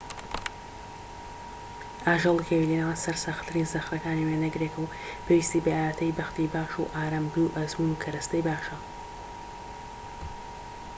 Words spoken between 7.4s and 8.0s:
و ئەزموون و